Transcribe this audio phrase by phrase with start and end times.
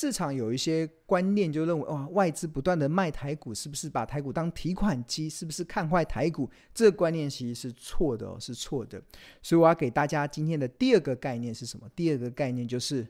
[0.00, 5.28] 市场有一些观念，就认为哇，外资不断的卖台股，是不是把台股当提款机？
[5.28, 6.50] 是不是看坏台股？
[6.72, 9.02] 这个观念其实是错的哦，是错的。
[9.42, 11.86] 所以我要给大家今天的第二个概念是什么？
[11.94, 13.06] 第二个概念就是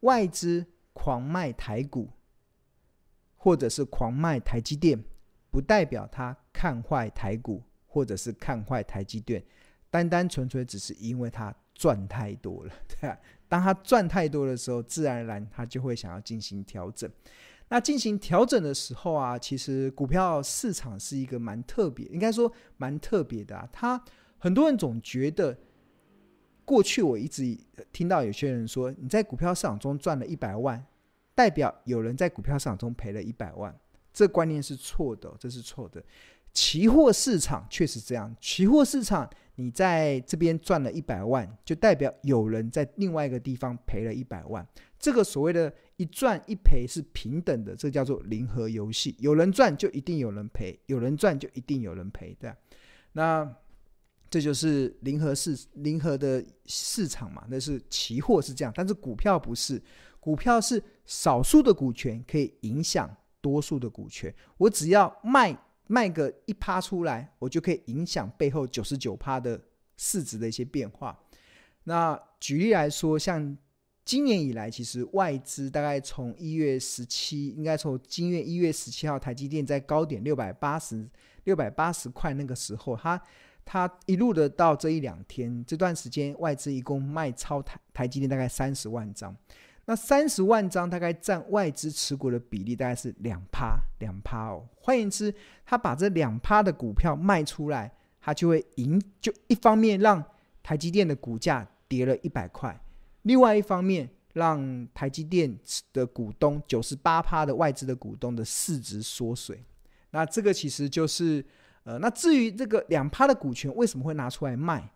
[0.00, 2.10] 外资狂卖台股，
[3.36, 5.02] 或者是狂卖台积电，
[5.50, 9.42] 不代表他看坏台股，或者是看坏台积电，
[9.88, 13.18] 单单纯粹只是因为他赚太多了， 对吧？
[13.48, 17.10] 当他赚太多的时候，自然而然他就会想要进行调整。
[17.70, 23.66] 那进行调整的时候啊，其实股票市场是一个蛮特别，应该说蛮特别的啊。
[23.72, 23.98] 他
[24.36, 25.56] 很多人总觉得，
[26.66, 27.56] 过去我一直
[27.90, 30.84] 听到有些人说，你在股票市场中赚了一百万，
[31.34, 33.74] 代表有人在股票市场中赔了一百万，
[34.12, 36.04] 这观念是错的，这是错的。
[36.52, 39.28] 期货市场确实这样，期货市场。
[39.56, 44.66] 你在这边赚了一百万，就代表有人在另外一个地方赔了一百万。
[44.98, 49.14] 这个所谓的一赚一赔是平等的，这叫做零和游戏。
[49.18, 52.56] 有人赚就一定有人赔，有人赚就一定有人赔，对吧？
[53.12, 53.56] 那
[54.30, 57.44] 这就是零和市零和的市场嘛。
[57.50, 59.82] 那是期货是这样，但是股票不是，
[60.20, 64.34] 股票是少数的股权可以影响多数的股权。
[64.56, 65.54] 我只要卖。
[65.90, 69.60] 卖个一趴出来，我就可以影响背后九十九趴的
[69.96, 71.18] 市值的一些变化。
[71.82, 73.58] 那举例来说，像
[74.04, 81.04] 今年以来，其实外资大概从一月十七，应该从今月一月十七号，台积电在高点六百八十
[81.42, 83.20] 六百八十块那个时候，它
[83.64, 89.36] 它一路的到这一两天这段时间，外资一共卖超台台积电大概三十万张。
[89.90, 94.64] 那三十万张大概占外资持股的比例大概是两趴，两趴哦。
[94.76, 95.34] 换言之，
[95.66, 99.02] 他把这两趴的股票卖出来，他就会赢。
[99.20, 100.24] 就一方面让
[100.62, 102.80] 台积电的股价跌了一百块，
[103.22, 105.58] 另外一方面让台积电
[105.92, 109.60] 的股东九十八趴的外资的股东的市值缩水。
[110.12, 111.44] 那这个其实就是
[111.82, 114.88] 呃，那至于这个两趴的股权为什么会拿出来卖？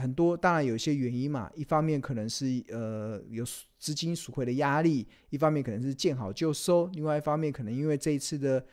[0.00, 3.44] 很多当然有一些原因嘛，一方面可能是呃有
[3.78, 8.64] 资金赎回的压力，一方面可能是见好就收，另外一方面可能因为这一次的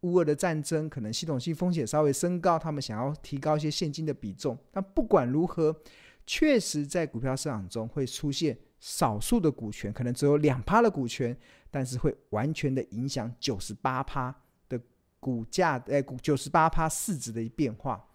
[0.00, 4.58] 乌俄的战争，可能系统性风险稍微升高，他们想要提高一些现金的比重。
[4.70, 5.74] 但不管如何，
[6.26, 11.36] 确实在股票市场中会出现少数的股权，可能只有两趴的股权，
[11.70, 14.34] 但是会完全的影响九十八趴
[14.68, 14.80] 的
[15.20, 18.08] 股价，哎，股九十八趴市值的变化。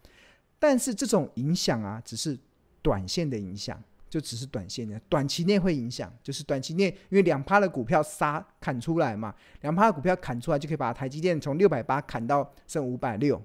[0.58, 2.38] 但是这种影响啊，只是。
[2.82, 13.42] 短线的影响就只是短线的，短期内会影响，就是短期内因为两趴的股票杀砍出来嘛，两趴的股票砍出来就可以把台积电从六百八砍到剩五百六，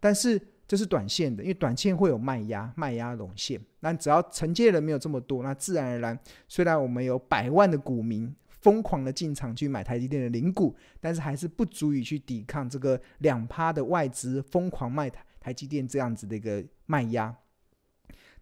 [0.00, 6.18] 但是这是短线的，因为短线会有卖压，卖压涌现，那只要承接人没有这么多，那自然而然，
[6.48, 17.32] 虽然我们有百万的股民疯狂的进场去买台积电的零股，但是还是不足以去抵抗这个两趴的外资疯狂卖台台积电这样子的一个卖压。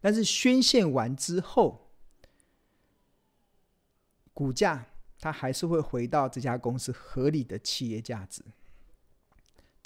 [0.05, 1.89] 但是宣泄完之后，
[4.35, 4.85] 股价
[5.19, 8.45] 它还是会回到这家公司合理的企业价值，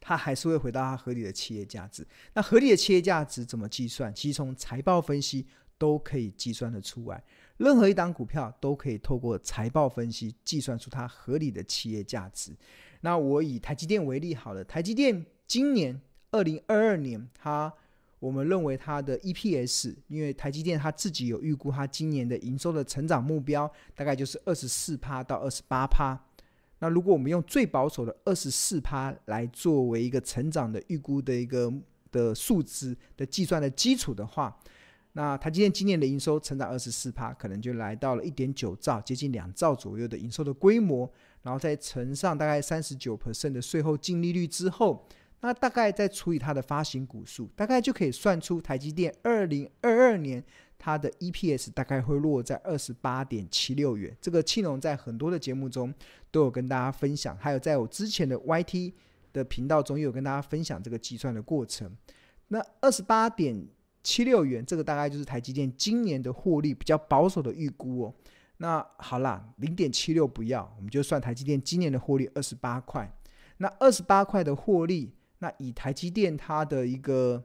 [0.00, 2.04] 它还是会回到它合理的企业价值。
[2.34, 4.12] 那合理的企业价值怎么计算？
[4.12, 5.46] 其实从财报分析
[5.78, 7.22] 都可以计算得出来。
[7.58, 12.50] 任何一档股票都可以透过财报分析计算出它合理的企业价值。
[13.02, 16.02] 那我以台积电为例好了，台积电今年
[16.32, 17.72] 二零二二年它。
[18.20, 26.18] 我们认为它的 EPS，因为台积电它自己有预估，它今年的营收的成长目标大概就是二十四趴到二十八趴。
[26.80, 31.72] 那如果我们用最保守的二十四趴来作为一个成长的预估的一个
[32.10, 34.58] 的数字的计算的基础的话，
[35.12, 41.08] 那台积电今年的营收成长二十四趴，可能就来到了一点九兆，接近两兆左右的营收的规模，
[41.42, 45.06] 然后再乘上大概三十九%的税后净利率之后。
[45.40, 50.42] 那大概再除以它的发行股数，大概就可以算出台积电二零二二年
[50.76, 54.16] 它的 EPS 大概会落在二十八点七六元。
[54.20, 55.94] 这个庆隆在很多的节目中
[56.32, 58.92] 都有跟大家分享，还有在我之前的 YT
[59.32, 61.88] 的频道中也有跟大家分享这个计算的过程。
[62.48, 63.64] 那二十八点
[64.02, 68.14] 七六元，这个大概就是台积电今年的获利比较保守的预估哦。
[68.56, 73.08] 那好啦，零点七六不要，我们就算台积电今年的获利二十八块。
[73.58, 75.12] 那二十八块的获利。
[75.40, 77.42] 那以台积电它的一个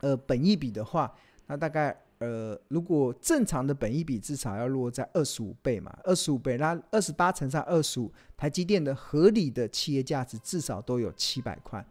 [0.00, 1.12] 呃本益比的话，
[1.46, 11.84] 那大概呃如果正常的本益比至少要落在二十五倍嘛，二十五倍，那二十八乘上二十五，台积电的合理的企业价值至少都有七百块，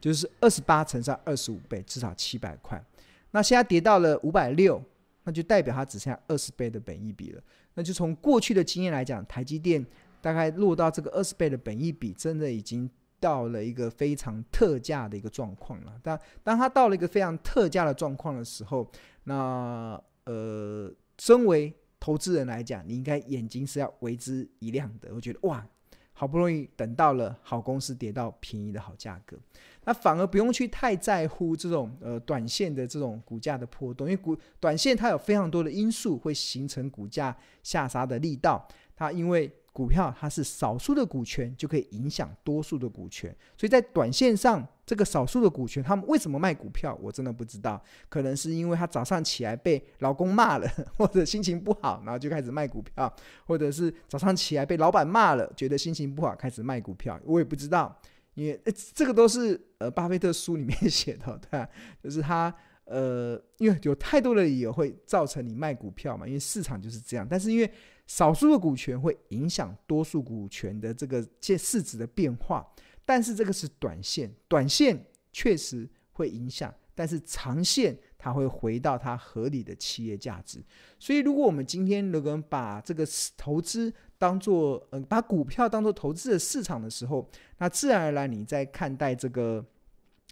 [0.00, 2.82] 就是二十八乘上二十五倍，至少七百块。
[3.30, 4.82] 那现在跌到了五百六，
[5.24, 7.42] 那就代表它只剩下二十倍的本益比了。
[7.74, 9.84] 那就从过去的经验来讲，台积电
[10.20, 12.88] 大概落到这个二十倍的本益比，真的已经
[13.20, 15.98] 到了一个非常特价的一个状况了。
[16.02, 18.88] 当当它到了一个非常特价的状况的时候，
[19.24, 25.14] 那呃，身为投资人来讲，你应该眼睛是要为之一亮的。
[25.14, 25.66] 我觉得哇，
[26.12, 29.36] 好不容易等到了好公司跌到便宜的好价格，
[29.84, 39.50] 那反而不用去太在乎这种呃短线的这种股价的波动，因为股短线它有非常多的因素会形成股价下杀的力道，它因为。
[39.78, 47.80] 股票它是少数的股权，就可以影响多数的股权，所以在短线上，这个少数的股权，他们为什么卖股票，我真的不知道。
[48.08, 53.14] 可能是因为他早上起来被老公骂了，或者心情不好，然后就开始卖股票，
[53.46, 57.16] 或者是早上起来被老板骂了，觉得心情不好，开始卖股票。
[57.24, 57.96] 我也不知道，
[58.34, 58.60] 因为
[58.92, 61.68] 这个都是呃巴菲特书里面写的，对啊，
[62.02, 62.52] 就是他
[62.86, 67.24] 呃，因为有太多的理由会造成你卖股票嘛，因为市场就是这样。
[67.30, 67.70] 但是因为
[68.08, 72.66] 少数的股权会影响多数股权的这个借市值的变化，
[73.04, 80.64] 但是这个是短线，短线确实会影响，但是长线它会回到它合理的企业价值。
[80.98, 83.06] 所以，如果我们今天如果把这个
[83.36, 87.28] 投资当做呃把股票当做投资的市场的时候，
[87.58, 89.62] 那自然而然你在看待这个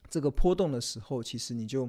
[0.08, 1.88] 这个波动的时候，其实你就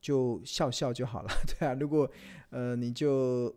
[0.00, 1.74] 就笑笑就好了， 对啊。
[1.74, 2.10] 如果
[2.48, 3.54] 呃你就。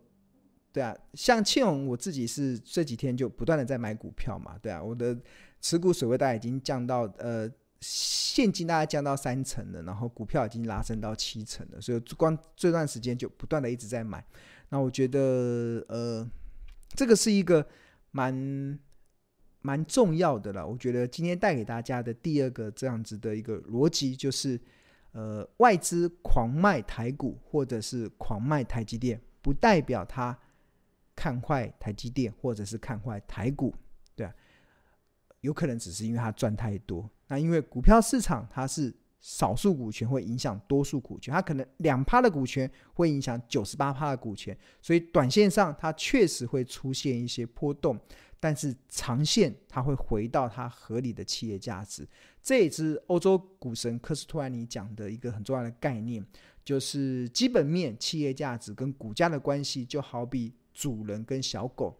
[0.72, 5.14] 对啊，像庆荣，我自己是这几天就不断的在买股票嘛，对啊，我的
[5.60, 7.46] 持股水位大概已经降到呃
[7.80, 14.24] 现金大概降到三成了，然后股票已经拉升到七成了，所以光这段时间就不断的一直在买。
[14.70, 16.26] 那我觉得呃
[16.94, 17.66] 这个是一个
[18.10, 18.78] 蛮
[19.60, 20.66] 蛮重要的了。
[20.66, 24.58] 我觉得今天带给大家的第二个这样子的一个逻辑就是，
[25.12, 30.38] 呃外资狂卖台股或者是狂卖台积电，不代表它。
[31.14, 33.74] 看坏台积电，或者是看坏台股，
[34.16, 34.34] 对啊，
[35.40, 37.08] 有可能只是因为它赚太多。
[37.28, 47.98] 那因为股票市场它是少数股权会影响多数股权，它可能两趴的股权会影响九十八趴的股权，所以短线上它确实会出现一些波动，
[48.40, 52.08] 但是长线它会回到它合理的企业价值。
[52.42, 56.26] 这也是欧洲股神科斯托兰尼讲的一个很重要的概念，
[56.64, 60.52] 就是基本面企业价值跟股价的关系，就好比。
[60.72, 61.96] 主人跟小狗，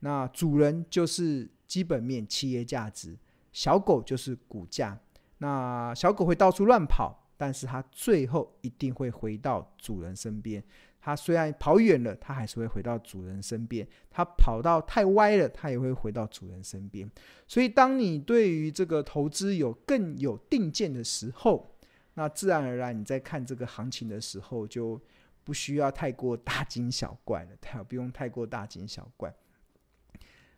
[0.00, 3.16] 那主人就是基本面企业价值，
[3.52, 4.98] 小狗就是股价。
[5.38, 10.62] 那小狗会到处乱跑，但是它最后一定会回到主人身边。
[11.00, 13.86] 它虽然跑远了，它还是会回到主人身边。
[14.10, 17.10] 它跑到太歪了，它也会回到主人身边。
[17.46, 21.76] 所以，当你对于这个投资有更有定见的时候，
[22.14, 25.00] 那自然而然你在看这个行情的时候就。
[25.46, 29.32] 不需要太过大惊小怪了，太不用太过大惊小怪。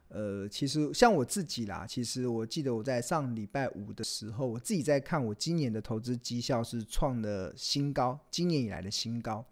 [0.09, 9.45] 呃，其实像我自己啦，其实我记得我在上礼拜五的时候，我自己在看我今年的投资绩效是创了新高，今年以来的新高。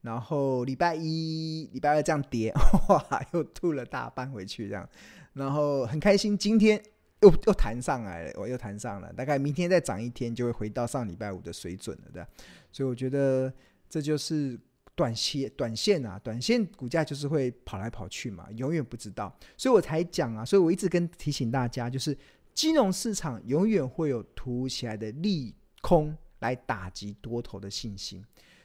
[0.00, 2.52] 然后礼拜一、礼拜二这样跌，
[2.88, 4.88] 哇，又吐了大半回去这样。
[5.34, 6.82] 然后很开心，今天
[7.20, 12.26] 又又弹上来了，我又弹上了，大概明天再涨一天就会回到上礼拜五的水准了，对。
[12.72, 13.54] 所以我觉得
[13.88, 14.58] 这就是。
[15.00, 22.14] 短期短线啊，短线股价就是会跑来跑去嘛，永远不知道，所以我才讲啊，所以我一直跟提醒大家，就是
[22.52, 28.22] 金融市场永远会有突如其来的利空来打击多头的信心，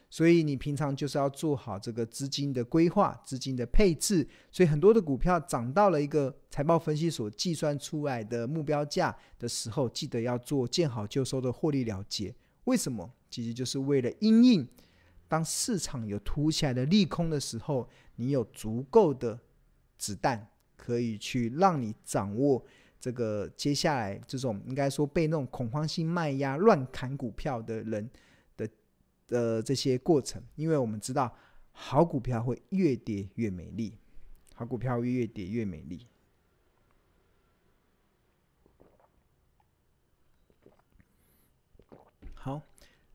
[0.09, 4.27] 所以你平常就是要做好这个资金的规划、资金的配置。
[4.51, 12.35] 所以很多的股票涨到了一个财报分析所计算出来的目标价的时候，记得要做见好就收的获利了结。
[12.65, 13.09] 为什么？
[13.29, 14.67] 其实就是为了因应。
[15.27, 19.39] 当市场有凸起来的利空的时候，你有足够的
[19.97, 22.63] 子弹可以去让你掌握
[22.99, 28.09] 这个接下来这种应该说被那种恐慌性卖压乱砍股票的人
[28.55, 28.69] 的
[29.27, 31.35] 的这些过程，因为我们知道
[31.71, 33.97] 好股票会越跌越美丽，
[34.53, 36.05] 好股票越跌越美丽。
[42.33, 42.61] 好。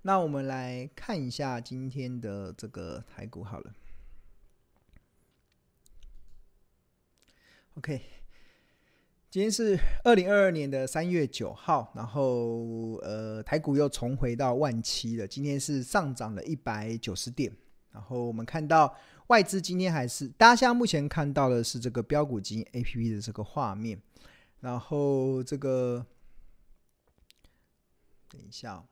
[0.03, 3.75] 那我们来看一下今天的这个台股好了。
[7.75, 8.01] OK，
[9.31, 15.29] 今天是二零二二年的三月九号，然后呃台股又重回到万七了。
[15.29, 17.53] 今天是上涨了一百九十点，
[17.93, 24.01] 然后我们看到外资今天还是大家现在目前看到的是这个标股金 APP 的这个画面，
[24.61, 26.07] 然后这个
[28.31, 28.83] 等一下。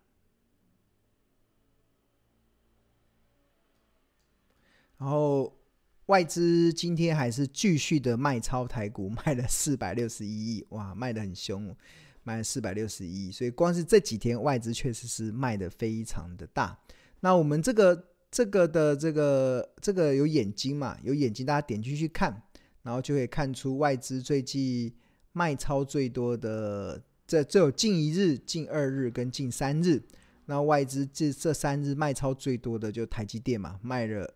[4.98, 5.56] 然后
[6.06, 11.74] 外资今天还是继续的卖超台股，卖了四百六十一亿，哇，卖的很凶，
[12.24, 16.78] 卖了四百六十一亿，所以光是这几天外资确实是卖的非常的大。
[17.20, 20.96] 那我们这个这个的这个这个有眼睛嘛？
[21.02, 22.42] 有眼睛，大家点进去看，
[22.82, 24.92] 然后就可以看出外资最近
[25.32, 30.02] 卖超最多的，这这有近一日、近二日跟近三日。
[30.46, 34.34] 那外资这这三日卖超最多的就台积电嘛，卖了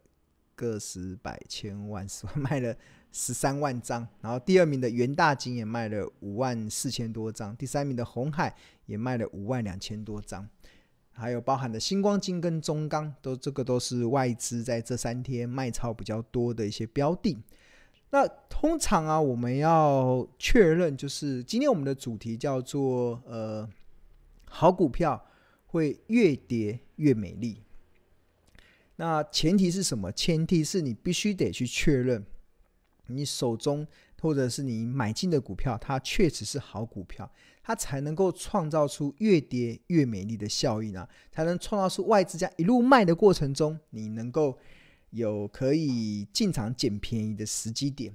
[0.54, 2.74] 个十百千万十万， 卖了
[3.10, 4.06] 十三万张。
[4.20, 8.54] 然后第二名的元大金也卖了五万四千多张，第三名的红海
[8.86, 10.48] 也卖了五万两千多张，
[11.12, 17.38] 还有包含的星光金跟中钢，都这个都是外资在这三天卖超比较多的一些标的。
[18.10, 23.68] 那通常啊，我们要确认，就是今天我们的主题叫做呃
[24.46, 25.26] 好股票。
[25.72, 27.56] 会越跌越美丽。
[29.02, 30.12] 那前提是什么？
[30.12, 32.24] 前提是你必须得去确认，
[33.08, 33.84] 你手中
[34.20, 37.28] 或者是你买进的股票，它确实是好股票，
[37.64, 44.56] 它才能够创造出越跌越美丽的效应啊，才能创造出外资家一路卖的过程中，你能够
[45.10, 48.14] 有可以进场捡便宜的时机点。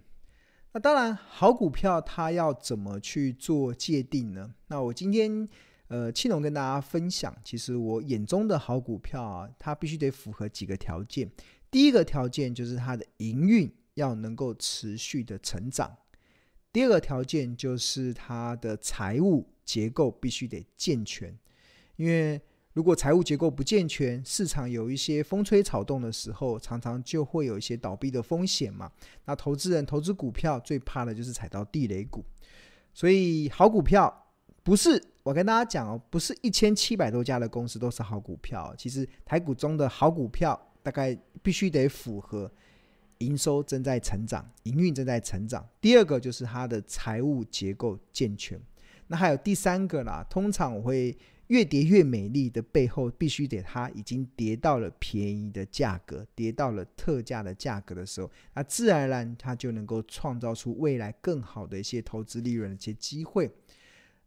[0.71, 4.53] 那当然，好股票它要怎么去做界定呢？
[4.67, 5.49] 那我今天。
[5.89, 11.31] 呃，庆龙跟大家分享，其实我眼中的好股票啊，它必须得符合几个条件。
[11.71, 15.89] 第一个条件就是它的营运要能够持续的成长；
[16.73, 21.33] 第二个条件就是它的财务结构必须得健全。
[21.95, 22.41] 因为
[22.73, 28.91] 如果财务结构不健全，市场有一些风吹草动的时候，常常就会有一些倒闭的风险嘛。
[29.23, 32.25] 那投资人投资股票最怕的就是踩到地雷股，
[32.93, 34.25] 所以好股票。
[34.67, 38.75] 不是，我跟大家讲哦，不是一千七百多家的公司都是好股票。
[38.77, 42.51] 其实台股中的好股票，大概必须得符合
[43.19, 45.65] 营收正在成长、营运正在成长。
[45.79, 48.59] 第二个就是它的财务结构健全。
[49.07, 63.49] 那还有第三个啦，通常我会越跌越美丽的背后，必须得它已经跌到了便宜的价格，跌到了特价的价格的时候，那自然而然它就能够创造出未来更好的一些投资利润的一些机会。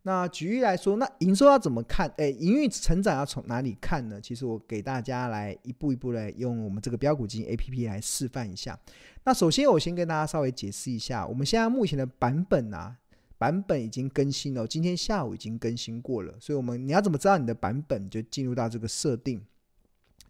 [0.03, 2.11] 那举例来说，那营收要怎么看？
[2.17, 4.19] 哎，营运成长要从哪里看呢？
[4.21, 8.79] 其实我给大家来一步一步来用我们这个标股基金 APP 来示范一下。
[9.25, 12.97] 那首先我先跟大家稍微解释一下，我们现在目前的版本啊，
[13.37, 16.35] 版本已经更新了，今天下午已经更新过了。
[16.41, 18.09] 所以，我们你要怎么知道你的版本？
[18.09, 19.45] 就进入到这个设定，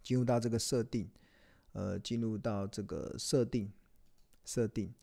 [0.03, 1.09] 进入到这个设定，
[1.71, 3.71] 呃，进入到这个设定，
[4.43, 4.93] 设定。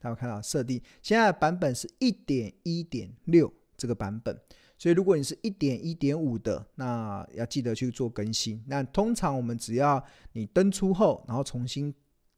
[0.00, 4.38] 大家看到设定，现在的版本是一点一点六这个版本，
[4.78, 8.62] 所以如果你是一点一点五的，那要记得去做更新。
[8.66, 11.92] 那通常我们只要你登出后，然后重新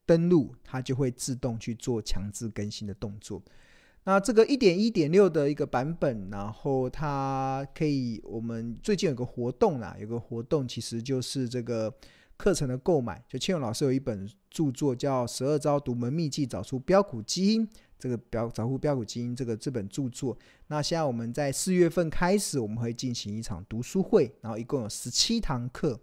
[0.06, 3.42] 登录，它就会自动去做强制更新的动作。
[4.04, 11.94] 那这个一点一点六的一个版本，然后它可以，我们最近有个活动啦，有个活动其实就是这个。
[12.40, 17.68] 课程的购买，就庆勇老师有一本著作叫《十二招独门秘技找出标股基因》，
[17.98, 20.34] 这个标找出标股基因这个这本著作。
[20.68, 26.00] 那现在我们在四月份开始，我们会进行一场读书会，然后一共有十七堂课，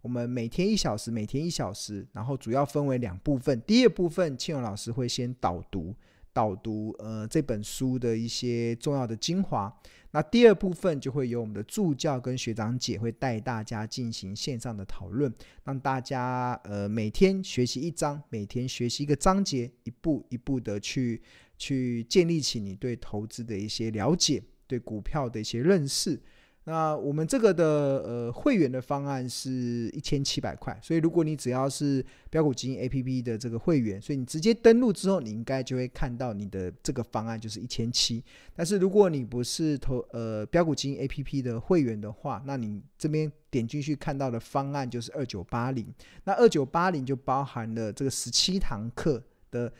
[0.00, 3.60] 我们每天一小时，每天一小时，然后主要分为两部分。
[3.62, 5.92] 第一部分，庆勇老师会先导读。
[6.32, 9.72] 导读呃这本书的一些重要的精华，
[10.12, 15.32] 那第二部分就会由我们的助教跟学长姐会带大家进行线上的讨论，
[15.64, 21.20] 让大家呃每天学习一章，每天学习一个章节，一步一步的去
[21.58, 26.20] 去建立起你对投资的一些了解，对股票的一些认识。
[26.64, 29.50] 那我们这个的呃会员的方案是
[29.94, 38.22] 一千七百块，所以如果你只要是标股基金 APP 的这个会员，所以你直接登录之后，你应该就会看到你的这个方案就是一千七。
[38.54, 45.86] 但是如果你不是投呃标股基金 APP 的会员的话，那你这边点进去看到的方案就是二九八零。
[46.24, 49.72] 那二九八零就包含了这个十七堂课的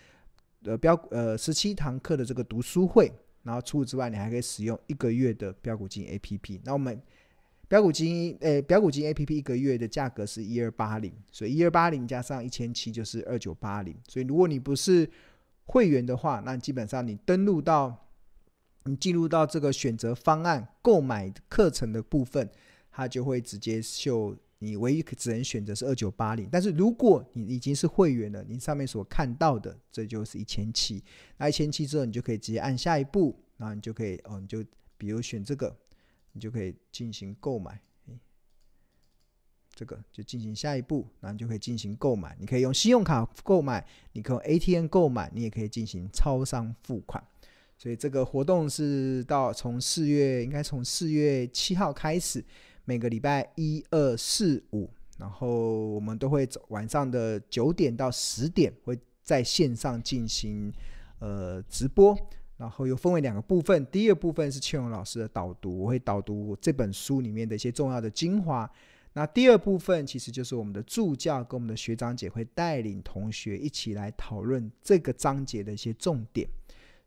[0.65, 3.13] 呃标呃十七堂课的这个读书会。
[3.43, 6.61] 然后除此之外，你还可以使用一个月的标股金 A P P。
[6.65, 7.01] 那我们
[7.69, 13.97] 标股金诶，标股金 A P P 一个月的价格是一二八零，所以一二八零加上一千七就是二九八零。
[14.09, 15.09] 所以如果你不是
[15.67, 18.09] 会员的话，那基本上你登录到
[18.85, 22.51] 你进入到这个选择方案购买课程的部分，
[22.91, 24.37] 它就会直接秀。
[24.63, 31.03] 你唯一只能选择是二九八零，但是如果你已经是会员了，你上面所看到的这就是一千七。
[31.39, 34.63] 那一千七之后，你就可以直接按下一步，然后你就可以哦，你就
[34.97, 35.75] 比如选这个，
[36.33, 37.81] 你就可以进行购买。
[39.73, 42.37] 这个就进行下一步，然后你就可以进行购买。
[42.39, 47.25] 你可以用信用卡购买，你可以用 ATM 购买，你也可以进行超商付款。
[47.79, 52.45] 所以这个活动是到从四月，应该从四月七号开始，
[52.85, 60.73] 每个礼拜一、二、四、五，然后我们都会晚上的九点到十点会在线上进行
[61.19, 62.17] 呃直播，
[62.57, 63.87] 然后又分为两个部分。
[63.87, 68.71] 第一个部分是庆荣老师的导读，我会导读这本书里面的一些重要的精华。
[69.13, 76.49] 那第二部分其实就是我们的助教跟我们的学长姐会带领同学一起来讨论这个章节的一些重点。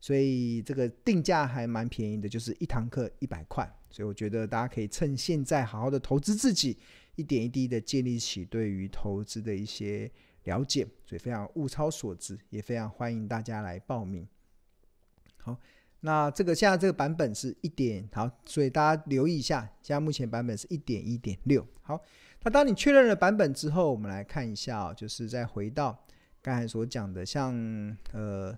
[0.04, 3.66] 所以这个定价还蛮便宜的，就是一堂课一百块。
[3.90, 6.78] 所以我觉得大家可以趁现在好好的投资自己，
[7.16, 10.12] 一点一滴的建立起对于投资的一些
[10.44, 10.86] 了解。
[11.06, 14.28] 所以非常物超所值，也非常欢迎大家来报名。
[15.38, 15.58] 好，
[16.02, 21.66] 那这个现在这个版本是一点好，所以大家留意一下，现在目前版本是一点一点六。
[21.82, 21.98] 好，
[22.42, 26.06] 那当你确认了版本之后，我们来看一下，就是再回到
[26.42, 27.56] 刚才所讲的，像
[28.12, 28.54] 呃。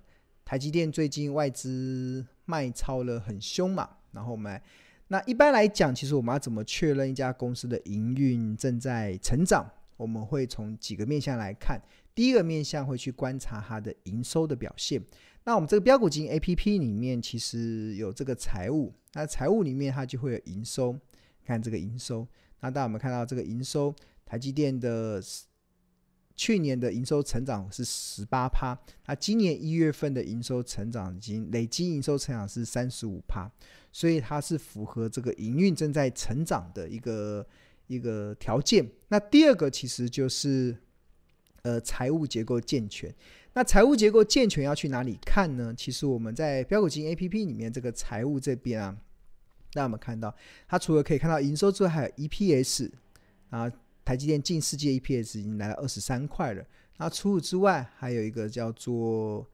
[0.46, 4.62] 台积电最近外资卖超了很凶嘛，然后我们，
[5.08, 9.68] 那一般来讲，其实我们要怎么确认一家公司的营运正在成长？
[9.98, 11.82] 我们会从几个面向来看。
[12.14, 15.04] 第一个面向会去观察它的营收的表现。
[15.46, 20.96] 那我们这个标股金 APP 里面其实有这个财务，那财务里面它就会有营收，
[21.44, 22.28] 看这个营收。
[22.60, 23.92] 那大家有没有看到这个营收？
[24.24, 25.20] 台积电的。
[26.36, 33.50] 去年的营收成长是十八趴，那今年一月份的营收成长已经累计营收成长是三十五趴，
[33.92, 37.48] 所以它是符合这个营运正在成长的一个
[37.88, 38.86] 一个条件。
[39.08, 40.75] 那第二个其实就是
[41.62, 43.15] 呃财务结构健全。
[43.54, 45.74] 那财务结构健全要去哪里看呢？
[45.77, 48.98] 其实我们在标股金 APP 里面这个财务这边啊，
[49.75, 50.36] 那我们看到
[50.68, 52.92] 它除了可以看到营收之外，还有 EPS
[53.51, 53.72] 啊。
[54.06, 56.64] 台积电近世界 EPS 已经来到二十三块了。
[56.98, 59.50] 那除此之外，还有一个叫做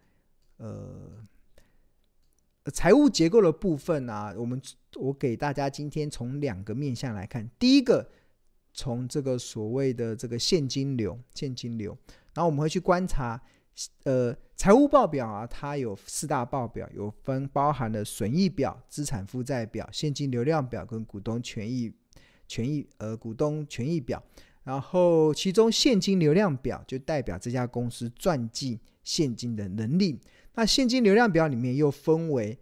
[0.57, 1.09] 呃
[2.73, 4.35] 财务结构的部分啊。
[4.37, 4.61] 我们
[4.97, 7.49] 我给大家今天从两个面向来看。
[7.57, 8.07] 第一个，
[8.73, 11.97] 从这个所谓的这个现金流，现金流。
[12.33, 13.41] 然后我们会去观察，
[14.03, 21.91] 呃，财务报表啊，它有四大报表，有分包含了损益表、资产负债表、现金流量表跟股东权益。
[22.51, 24.21] 权益呃，股东权益表，
[24.65, 30.19] 然后其中现金流量表就代表这家公司赚进现金的能力。
[30.55, 32.59] 那现金流量表里面又分为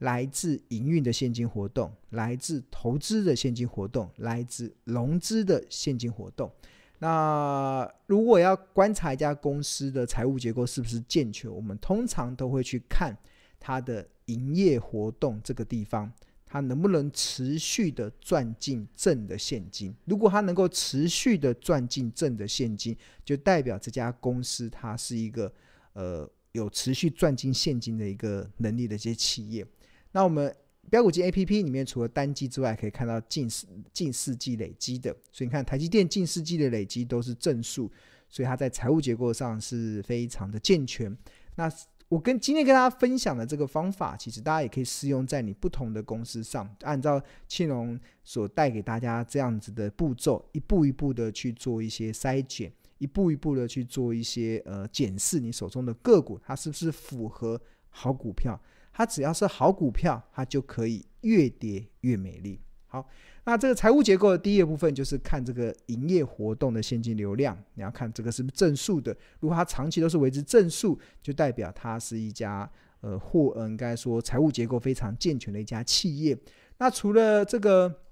[0.00, 6.52] 来自营运的现金活动、来自投资的现金活动、来自融资的现金活动。
[6.98, 13.16] 那如果要观察一家公司的财务结构是不是健全，我们通常都会去看
[13.58, 16.12] 它的营业活动这个地方。
[16.52, 19.94] 它能不能持续的赚进正的现金？
[20.04, 25.50] 如果它能够持续的赚进正的现金，就代表这家公司它是一个
[25.94, 29.66] 呃有持续赚进现金的一个能力的一些企业。
[30.10, 30.54] 那我们
[30.90, 33.48] 标股金 APP 里面除了单季之外，可以看到近
[33.94, 37.90] 近四季累积的，所以你看台积电近四季的累积都是正数，
[38.28, 41.16] 所以它在财务结构上是非常的健全。
[41.54, 41.70] 那
[42.12, 58.60] 我跟今天跟大家分享的这个方法，其实大家也可以适用在你不同的公司上，按照庆隆所带给大家这样子的步骤，一步一步的去做一些筛检，一步一步的去做一些呃检视你手中的个股，它是不是符合好股票？
[58.92, 62.60] 它只要是好股票，它就可以越跌越美丽。
[62.92, 63.08] 好。
[63.44, 69.16] 那这个财务结构的第一个部分就是看这个营业活动的现金流量，你要看这个是不是正数的。
[69.40, 76.38] 如果它长期都是维持正数，就代表它是一家呃或呃应该说财务结构非常健全的一家企业。
[76.76, 78.02] 那除了这个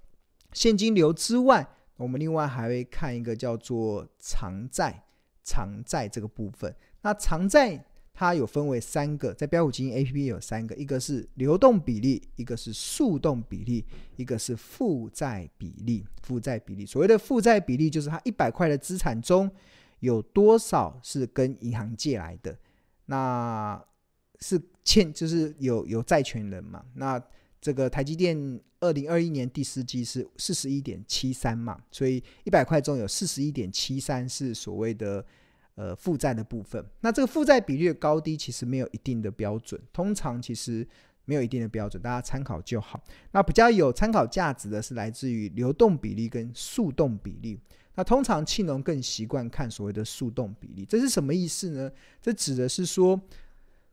[0.55, 5.05] 现金流之外，我们另外还会看一个叫做偿债，
[5.45, 6.75] 偿债这个部分。
[7.03, 7.85] 那偿债。
[8.21, 13.83] 它有分为三个，在标普基金 APP 有三个，一个是流动比例，一个是速动比例，
[14.17, 16.05] 一个是负债比例。
[16.23, 19.51] 负债比例，所谓的负债比例，就是它一百块的资产中
[20.01, 22.55] 有多少是跟银行借来的，
[23.07, 23.83] 那
[24.41, 26.85] 是欠，就是有有债权人嘛。
[26.97, 27.19] 那
[27.59, 35.25] 这个台积电二零二一年第四季是四十一点七三嘛，所以一百块中有四十一点七三是所谓的。
[35.81, 40.87] 呃，负债的部分，那这个负债比率的高低其实没有一定的标准，通常其实
[41.25, 43.03] 没有一定的标准，大家参考就好。
[43.33, 47.59] 那比较有参考价值的是来自于流动比例跟速动比例。
[47.95, 51.91] 那通常庆农更习惯看所谓的速动比例，这是什么意思呢？
[52.21, 53.19] 这指的是说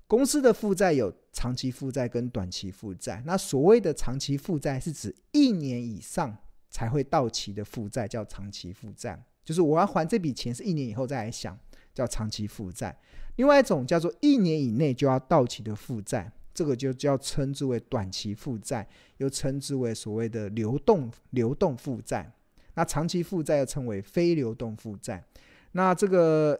[0.07, 3.23] 公司的负债有长期负债跟短期负债。
[3.25, 6.37] 那所谓的长期负债是指一年以上
[6.69, 11.57] 才会到期的负债叫长期负债，就是我要还这笔钱是一年以后再来想，
[11.97, 12.95] 叫长期负债。
[13.37, 22.31] 另外一种叫做一年以内就要到期的负债，这个就叫称之为短期负债，又称之为所谓的流动流动负债。
[22.75, 25.23] 那长期负债又称为非流动负债。
[25.71, 26.55] 那这个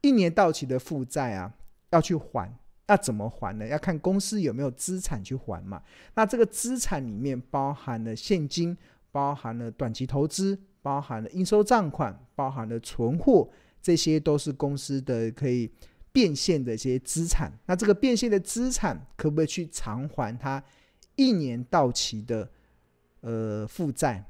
[0.00, 1.52] 一年到期的负债啊，
[1.90, 2.50] 要去还，
[2.88, 3.66] 要怎么还呢？
[3.66, 5.82] 要看公司有没有资产去还嘛。
[6.14, 8.74] 那这个资产里面包含了现金，
[9.10, 13.50] 包含了短期投资，包含了应收账款，包含了存货，
[13.82, 15.68] 这些都是公司的可以
[16.12, 17.52] 变现的一些资产。
[17.66, 20.62] 那这个变现的资产可不可以去偿还它
[21.16, 22.48] 一年到期的
[23.20, 24.24] 呃负债？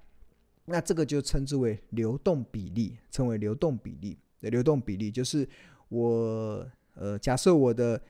[0.64, 5.46] 那这个就称之为流动比例，称为流动比例流动比例，就是
[5.88, 8.00] 我呃假设我的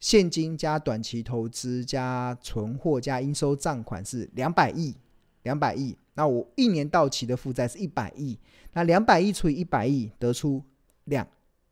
[0.00, 4.94] 现金加短期投资加存货加应收账款是两百亿，
[5.42, 5.96] 两百亿。
[6.14, 8.38] 那我一年到期的负债是一百亿，
[8.72, 10.62] 那两百亿除以一百亿得出
[11.08, 11.26] 两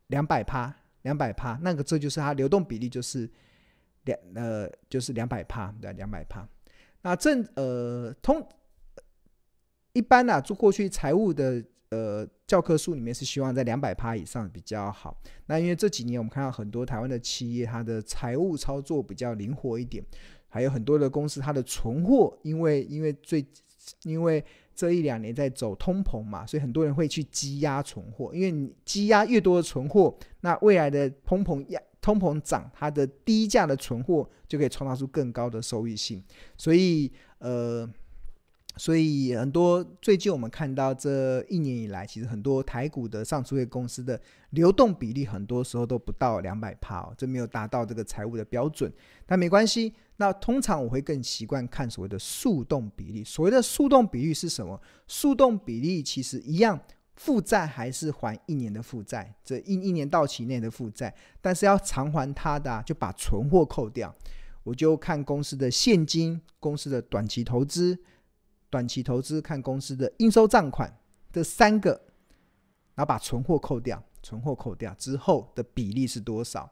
[0.07, 0.73] 两百趴，
[1.03, 3.29] 两百趴，那个这就是它流动比例，就是
[4.05, 6.47] 两呃就是两百趴，对，两百趴。
[7.01, 8.45] 那正呃通
[9.93, 15.19] 一般呢、啊，做过去财务的呃教科书里面是希望在两百趴以上比较好。
[15.45, 20.03] 那因为这几年我们看到很多台湾的企业，它的财务操作比较灵活一点，
[20.49, 23.45] 还有很多的公司它的存货，因为因为最
[24.03, 24.43] 因为
[24.77, 28.29] 这一两年在走通膨嘛，所以很多人会去积压存货。
[28.31, 36.23] 因为你积压越多的存货，那未来的通膨压通膨涨，它的低价的存货就可以创造出更高的收益性。
[36.55, 37.89] 所以呃，
[38.77, 44.19] 所以很多最近我们看到这一年以来，其实很多台股的上市公司的
[44.51, 48.91] 流动比例，很多时候都不到两百趴哦，这没有达到这个财务的标准。
[49.25, 49.93] 但没关系。
[50.19, 53.23] 那通常我会更习惯看所谓的速动比例。
[53.23, 54.81] 所谓的速动比例是什么？
[55.07, 56.79] 速动比例其实一样，
[57.13, 64.11] 负债还是还一年的负债，这一一年到期内的负债，但是要偿还它的，就把存货扣掉。
[64.63, 67.95] 我就看公司的现金、公司的短期投资、
[68.69, 70.93] 短期投资看公司的应收账款
[71.31, 71.91] 这三个，
[72.95, 76.69] 然后把存货扣掉，存货扣掉之后的比例是多少？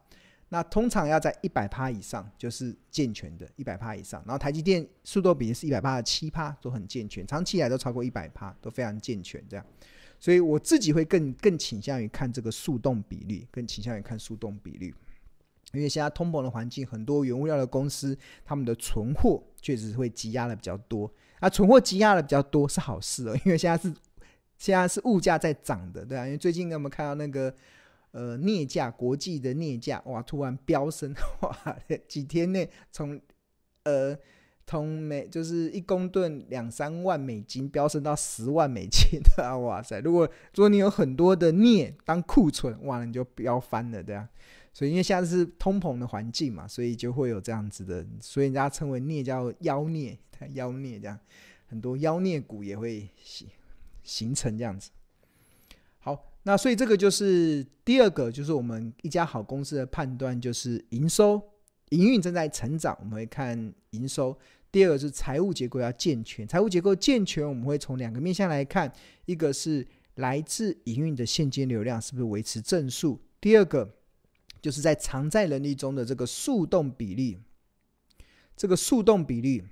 [0.49, 4.21] 那通常要在一百趴以上，就是健全的，一百趴以上。
[4.25, 9.43] 然后台积电速动比例是一百趴的七趴，都很健全，长期以来都超过一百趴，都非常健全。
[9.49, 9.65] 这样，
[10.19, 14.93] 所以我自己会更更倾向于看这个速动比例，更倾向于看速动比例，
[15.73, 21.11] 因为现在通膨的环境，很多原物料的公司，他们的存货确实会积压的比较多。
[21.45, 23.93] 啊，存货积压的比较多是好事哦，因为现在是
[24.57, 27.53] 现在是物价在涨的，对啊，因为最近我们看到那个。
[28.17, 31.77] 呃，镍价国际的镍价哇，突然飙升哇，
[32.07, 33.19] 几天内从
[33.83, 34.17] 呃
[34.65, 39.99] 从每就是一公吨两三万美金飙升到十万美金的 啊，哇塞！
[39.99, 44.29] 如果如果你有很多的镍当库存，哇，你就飙翻了对啊。
[44.75, 50.19] 所以因为现在是通膨的环境嘛，所以就会有这样子的，所以人家称为镍叫妖镍，
[50.53, 51.17] 妖镍这样，
[51.65, 53.47] 很多妖镍股也会形
[54.03, 54.91] 形成这样子。
[55.99, 56.33] 好。
[56.47, 61.41] 那所以这个就是第二个，就是我们一家好公司的判断，就是营收、
[61.89, 64.37] 营运正在成长，我们会看营收。
[64.71, 68.93] 第二个是财务结构要健全，财务结构健全，我们会从两个面向来看，
[69.25, 73.95] 一个是来自营运的现金流量是不是维持正数，第二个
[74.65, 77.37] 就是在偿债能力中的这个速动比例，
[78.57, 79.63] 这个速动比例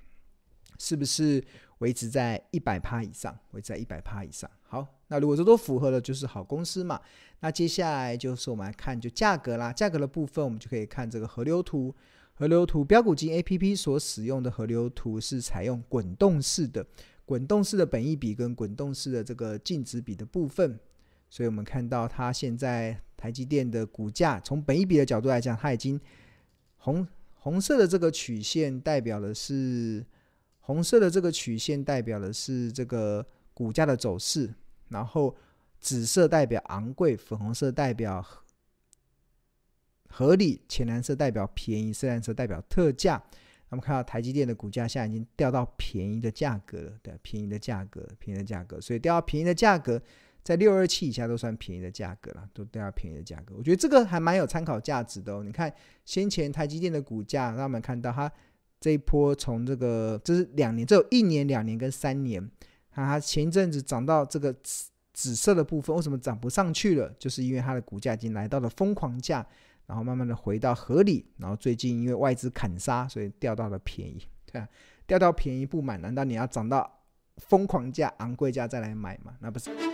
[0.77, 1.43] 是不是
[1.79, 4.47] 维持在一百趴以上，维持在一百趴以上。
[4.61, 7.01] 好，那如果这都符合了，就是好公司嘛。
[7.39, 11.95] 那接下来就是我们来看就价格啦，价格的部分我们就可以看这个河流图。
[12.35, 16.85] 河流图标股金 APP 所使用的河流图是采用滚动式的，
[17.25, 20.79] 滚动式的本益比跟滚动式的这个净值比的部分。
[21.31, 25.97] 所以我们看到它现在台积电的股价，从本益比的角度来讲，它已经
[26.75, 30.05] 红红色的这个曲线代表的是
[30.59, 34.53] 红色的这个曲线代表的是这个股价的走势。
[34.89, 35.33] 然后
[35.79, 38.21] 紫色代表昂贵，粉红色代表
[40.09, 43.23] 合理，浅蓝色代表便宜，深蓝色代表特价。
[43.69, 50.01] 那么看到台积电的股价现在已经掉到便宜的价格了，对，便宜的价格，便宜的价格，所以掉到便宜的价格，
[50.43, 53.55] 在六二七以下都算便宜的价格了，都都要便宜的价格。
[53.57, 55.41] 我觉得这个还蛮有参考价值的哦。
[55.43, 58.29] 你看先前台积电的股价，让我们看到它
[58.79, 62.47] 这一波从这个，这是两年，只有一年、两年跟三年。
[62.91, 67.11] 它前一阵子涨到这个紫紫色的部分，为什么涨不上去了？
[67.17, 69.43] 就是因为它的股价已经来到了疯狂价，
[69.87, 74.67] 然后慢慢的回到合理，然后最近因为外资砍杀，所以掉到了便宜，对啊，
[75.07, 76.99] 掉到便宜不买，难道你要涨到
[77.37, 79.35] 疯狂价、昂贵价再来买吗？
[79.39, 79.92] 那不是。